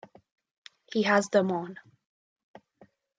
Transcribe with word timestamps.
He 0.91 1.03
has 1.03 1.29
them 1.29 1.51
on. 1.51 1.77